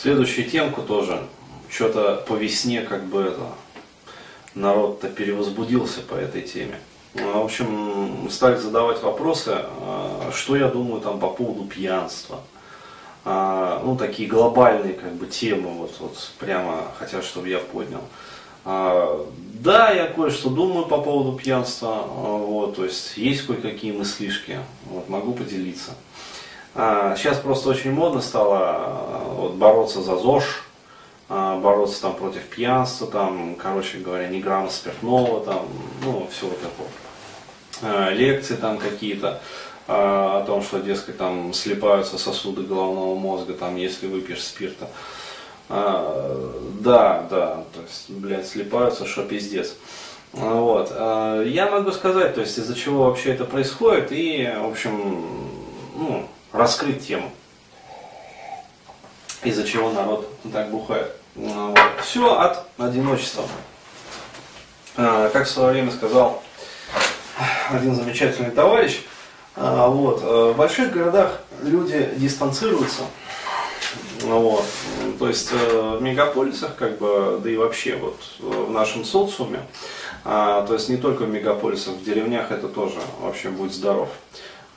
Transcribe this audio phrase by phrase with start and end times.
[0.00, 1.20] Следующую темку тоже.
[1.68, 3.42] Что-то по весне как бы это
[4.54, 6.80] народ-то перевозбудился по этой теме.
[7.12, 12.40] В общем, стали задавать вопросы, а, что я думаю там по поводу пьянства.
[13.26, 18.04] А, ну, такие глобальные как бы темы, вот, вот прямо хотят, чтобы я поднял.
[18.64, 25.10] А, да, я кое-что думаю по поводу пьянства, вот, то есть есть кое-какие мыслишки, вот,
[25.10, 25.90] могу поделиться.
[26.74, 30.62] Сейчас просто очень модно стало вот, бороться за ЗОЖ,
[31.28, 35.66] бороться там против пьянства, там, короче говоря, не грамма спиртного, там,
[36.04, 38.10] ну, все вот такое.
[38.12, 39.40] Лекции там какие-то
[39.86, 44.88] о том, что, дескать, там слепаются сосуды головного мозга, там, если выпьешь спирта.
[45.68, 49.76] А, да, да, то есть, блядь, слепаются, что пиздец.
[50.32, 50.92] Вот.
[50.92, 55.48] А, я могу сказать, то есть, из-за чего вообще это происходит, и, в общем,
[55.96, 57.30] ну, раскрыть тему.
[59.42, 61.16] Из-за чего народ так бухает.
[61.34, 61.78] Вот.
[62.02, 63.44] Все от одиночества.
[64.96, 66.42] А, как в свое время сказал
[67.70, 69.02] один замечательный товарищ,
[69.56, 73.02] вот, в больших городах люди дистанцируются
[74.22, 74.64] вот.
[75.18, 79.60] То есть э, в мегаполисах, как бы, да и вообще вот в нашем социуме,
[80.24, 84.08] а, то есть не только в мегаполисах, в деревнях это тоже вообще будет здоров.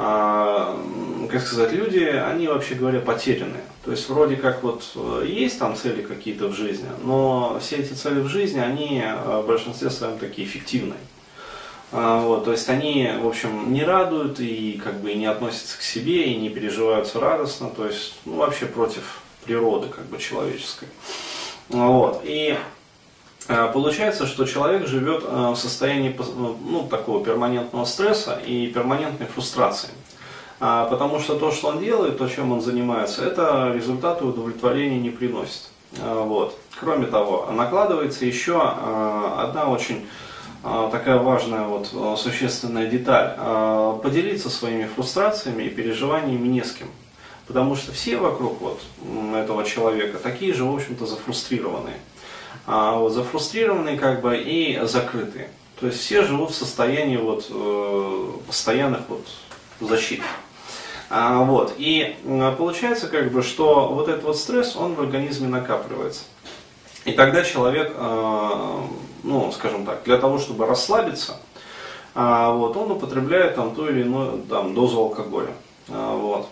[0.00, 0.80] А,
[1.28, 3.58] как сказать, люди, они вообще говоря потеряны.
[3.84, 7.94] То есть вроде как вот э, есть там цели какие-то в жизни, но все эти
[7.94, 11.00] цели в жизни, они э, в большинстве своем такие фиктивные.
[11.90, 15.76] А, вот, то есть они, в общем, не радуют и как бы и не относятся
[15.76, 20.86] к себе, и не переживаются радостно, то есть ну, вообще против природы как бы человеческой.
[21.70, 22.20] Вот.
[22.22, 22.56] И
[23.48, 29.88] Получается, что человек живет э, в состоянии ну, такого перманентного стресса и перманентной фрустрации.
[30.60, 35.08] А, потому что то, что он делает, то, чем он занимается, это результаты удовлетворения не
[35.08, 35.70] приносит.
[35.92, 36.58] Вот.
[36.78, 40.06] Кроме того, накладывается еще э, одна очень
[40.62, 43.36] такая важная вот существенная деталь.
[44.02, 46.88] Поделиться своими фрустрациями и переживаниями не с кем.
[47.46, 48.80] Потому что все вокруг вот
[49.36, 51.96] этого человека такие же, в общем-то, зафрустрированные.
[52.66, 55.50] А зафрустрированные как бы и закрытые.
[55.80, 59.26] То есть все живут в состоянии вот э, постоянных вот
[59.80, 60.20] защит.
[61.08, 61.74] А, вот.
[61.78, 62.16] И
[62.58, 66.24] получается как бы, что вот этот вот стресс, он в организме накапливается.
[67.04, 68.76] И тогда человек, э,
[69.22, 71.40] ну, скажем так, для того, чтобы расслабиться,
[72.14, 75.52] вот, он употребляет там ту или иную там, дозу алкоголя.
[75.86, 76.48] Вот.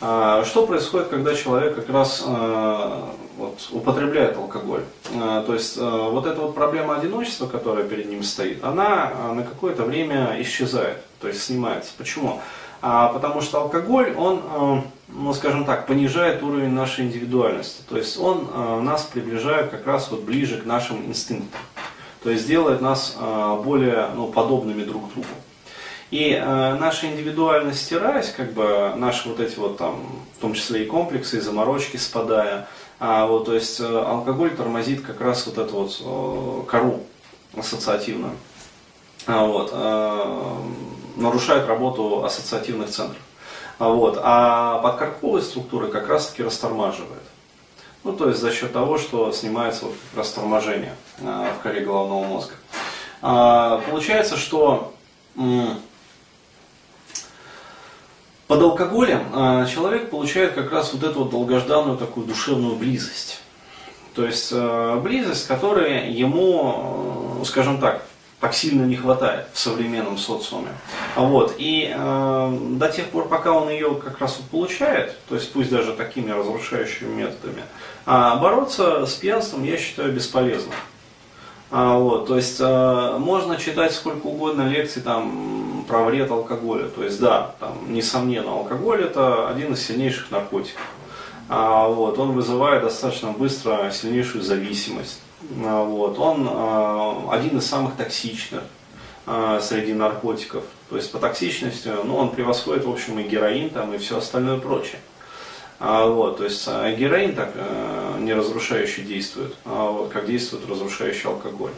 [0.00, 4.82] А, что происходит, когда человек как раз а, вот, употребляет алкоголь?
[5.14, 9.84] А, то есть вот эта вот проблема одиночества, которая перед ним стоит, она на какое-то
[9.84, 11.92] время исчезает, то есть снимается.
[11.96, 12.40] Почему?
[12.80, 17.82] Потому что алкоголь, он, ну скажем так, понижает уровень нашей индивидуальности.
[17.88, 21.58] То есть он нас приближает как раз вот ближе к нашим инстинктам.
[22.22, 23.16] То есть делает нас
[23.64, 25.28] более ну, подобными друг другу.
[26.14, 30.00] И э, наша индивидуальность стираясь, как бы наши вот эти вот там,
[30.38, 32.68] в том числе и комплексы, и заморочки спадая,
[33.00, 37.00] а, вот, то есть э, алкоголь тормозит как раз вот эту вот э, кору
[37.56, 38.34] ассоциативную,
[39.26, 43.20] а, вот, э, нарушает работу ассоциативных центров.
[43.80, 47.24] А, вот, а подкорковые структуры как раз таки растормаживает.
[48.04, 51.80] Ну, то есть за счет того, что снимается вот как раз торможение э, в коре
[51.80, 52.54] головного мозга.
[53.20, 54.94] А, получается, что
[58.46, 63.40] под алкоголем э, человек получает как раз вот эту вот долгожданную такую душевную близость.
[64.14, 68.04] То есть э, близость, которая ему, э, скажем так,
[68.40, 70.68] так сильно не хватает в современном социуме.
[71.16, 71.54] Вот.
[71.56, 75.94] И до тех пор, пока он ее как раз вот получает, то есть пусть даже
[75.94, 77.62] такими разрушающими методами,
[78.04, 80.74] а бороться с пьянством я считаю бесполезным.
[81.70, 86.88] А, вот, то есть э, можно читать сколько угодно лекций там, про вред алкоголя.
[86.88, 90.82] То есть да, там, несомненно, алкоголь это один из сильнейших наркотиков.
[91.48, 95.20] А, вот, он вызывает достаточно быстро сильнейшую зависимость.
[95.64, 98.62] А, вот, он а, один из самых токсичных
[99.26, 100.64] а, среди наркотиков.
[100.90, 104.58] То есть по токсичности ну, он превосходит в общем и героин там, и все остальное
[104.58, 105.00] прочее.
[105.78, 110.68] А, вот, то есть а, героин так э, не разрушающий действует, а, вот, как действует
[110.68, 111.72] разрушающий алкоголь.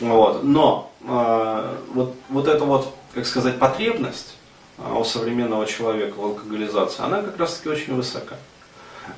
[0.00, 0.44] Вот.
[0.44, 4.36] Но а, вот, вот эта вот, как сказать, потребность
[4.78, 8.36] у современного человека в алкоголизации, она как раз таки очень высока.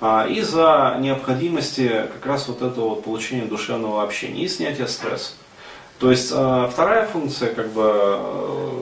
[0.00, 5.32] А, из-за необходимости как раз вот этого вот получения душевного общения и снятия стресса.
[5.98, 8.20] То есть э, вторая функция, как бы,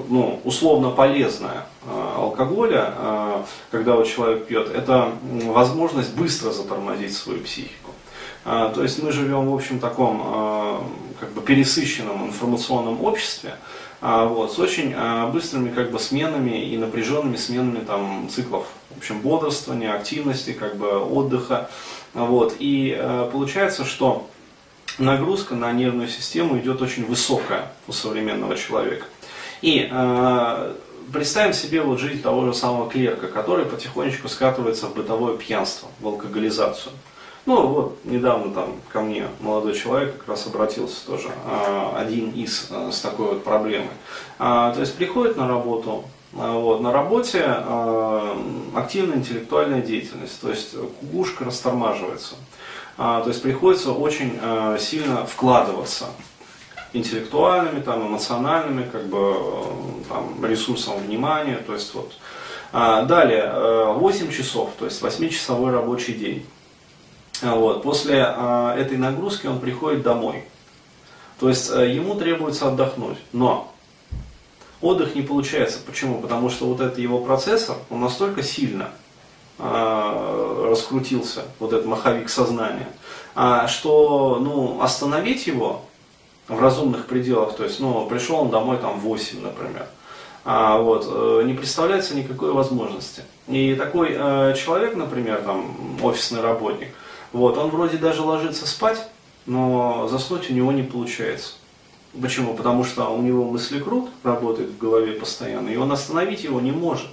[0.08, 5.12] ну, условно полезная э, алкоголя, э, когда вот человек пьет, это
[5.44, 7.90] возможность быстро затормозить свою психику.
[8.44, 10.84] То есть мы живем в общем таком
[11.20, 13.54] как бы пересыщенном информационном обществе,
[14.00, 14.96] вот, с очень
[15.30, 20.98] быстрыми как бы сменами и напряженными сменами там циклов, в общем, бодрствования, активности, как бы
[20.98, 21.70] отдыха,
[22.14, 23.00] вот, и
[23.30, 24.26] получается, что
[24.98, 29.06] нагрузка на нервную систему идет очень высокая у современного человека.
[29.60, 30.74] И э,
[31.12, 36.06] представим себе вот жизнь того же самого клерка, который потихонечку скатывается в бытовое пьянство, в
[36.06, 36.92] алкоголизацию.
[37.44, 42.68] Ну вот, недавно там ко мне молодой человек как раз обратился тоже, э, один из
[42.70, 43.90] э, с такой вот проблемой.
[44.38, 48.36] А, то есть приходит на работу, вот, на работе э,
[48.74, 52.36] активная интеллектуальная деятельность, то есть кукушка растормаживается.
[52.98, 56.06] А, то есть приходится очень э, сильно вкладываться
[56.92, 59.62] интеллектуальными, там, эмоциональными как бы, э,
[60.08, 61.56] там, ресурсом внимания.
[61.56, 62.12] То есть, вот.
[62.72, 66.46] а, далее, э, 8 часов, то есть 8-часовой рабочий день.
[67.42, 67.82] А, вот.
[67.82, 70.44] После этой нагрузки он приходит домой.
[71.40, 73.18] То есть э, ему требуется отдохнуть.
[73.32, 73.71] Но
[74.82, 75.78] отдых не получается.
[75.86, 76.20] Почему?
[76.20, 78.90] Потому что вот этот его процессор, он настолько сильно
[79.58, 82.88] э, раскрутился, вот этот маховик сознания,
[83.34, 85.82] а, что ну, остановить его
[86.48, 89.86] в разумных пределах, то есть ну, пришел он домой там в 8, например,
[90.44, 93.22] а, вот, э, не представляется никакой возможности.
[93.48, 96.88] И такой э, человек, например, там, офисный работник,
[97.32, 99.06] вот, он вроде даже ложится спать,
[99.46, 101.54] но заснуть у него не получается.
[102.20, 102.54] Почему?
[102.54, 107.08] Потому что у него мыслекрут работает в голове постоянно, и он остановить его не может.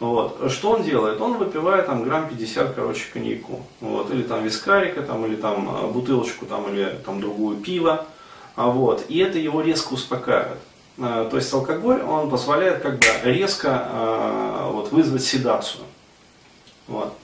[0.00, 0.50] Вот.
[0.50, 1.20] Что он делает?
[1.20, 3.62] Он выпивает там грамм 50, короче, коньяку.
[3.80, 4.10] Вот.
[4.12, 8.06] Или там вискарика, там, или там а, бутылочку, там, или там другую пиво.
[8.54, 9.04] А вот.
[9.08, 10.60] И это его резко успокаивает.
[10.98, 15.82] А, то есть алкоголь, он позволяет как бы резко а, вот, вызвать седацию.
[16.86, 17.17] Вот.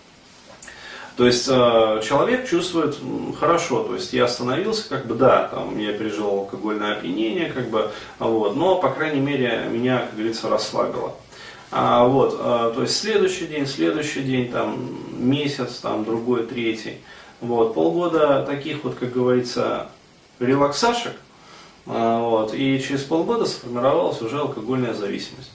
[1.17, 2.99] То есть э, человек чувствует
[3.39, 7.91] хорошо, то есть я остановился, как бы да, там я пережил алкогольное опьянение, как бы,
[8.19, 11.15] вот, но по крайней мере меня, как говорится, расслабило.
[11.71, 16.99] А, вот, а, то есть следующий день, следующий день, там, месяц, там, другой, третий.
[17.41, 19.91] Вот, полгода таких вот, как говорится,
[20.41, 21.15] релаксашек,
[21.87, 25.53] а, вот, и через полгода сформировалась уже алкогольная зависимость.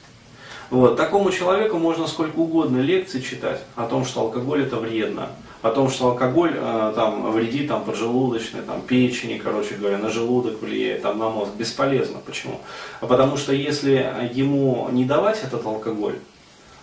[0.70, 5.30] Вот, такому человеку можно сколько угодно лекций читать о том, что алкоголь это вредно,
[5.62, 10.62] о том, что алкоголь э, там, вредит там, поджелудочной, там, печени, короче говоря, на желудок
[10.62, 11.52] влияет, там, на мозг.
[11.58, 12.20] Бесполезно.
[12.26, 12.62] Почему?
[13.02, 16.16] А потому что если ему не давать этот алкоголь,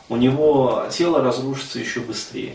[0.09, 2.55] у него тело разрушится еще быстрее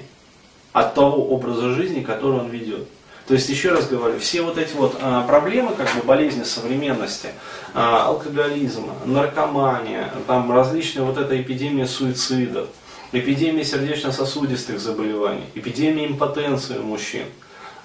[0.73, 2.87] от того образа жизни, который он ведет.
[3.27, 7.29] То есть, еще раз говорю, все вот эти вот а, проблемы, как бы болезни современности,
[7.73, 12.67] а, алкоголизм, наркомания, там различные вот эта эпидемия суицидов,
[13.11, 17.25] эпидемия сердечно-сосудистых заболеваний, эпидемия импотенции у мужчин,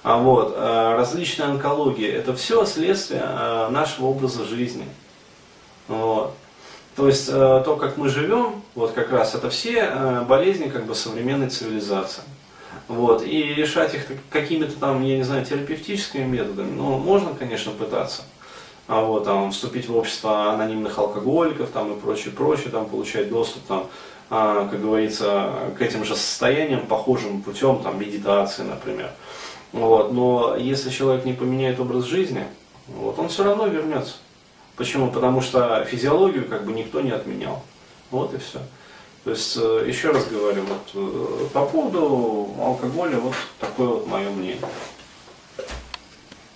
[0.03, 4.85] а вот, э, различная онкология, это все следствие э, нашего образа жизни.
[5.87, 6.33] Вот.
[6.95, 7.31] То есть э,
[7.65, 12.23] то, как мы живем, вот как раз это все болезни как бы современной цивилизации.
[12.87, 13.21] Вот.
[13.21, 18.21] И решать их какими-то там, я не знаю, терапевтическими методами, ну, можно, конечно, пытаться.
[18.87, 23.63] А вот, там, вступить в общество анонимных алкоголиков там, и прочее, прочее, там, получать доступ
[23.67, 23.87] там,
[24.29, 29.11] как говорится, к этим же состояниям, похожим путем, там, медитации, например.
[29.71, 30.11] Вот.
[30.11, 32.45] Но если человек не поменяет образ жизни,
[32.87, 34.15] вот, он все равно вернется.
[34.75, 35.09] Почему?
[35.11, 37.63] Потому что физиологию как бы никто не отменял.
[38.11, 38.59] Вот и все.
[39.23, 44.29] То есть, э, еще раз говорю, вот, э, по поводу алкоголя, вот такое вот мое
[44.29, 44.59] мнение.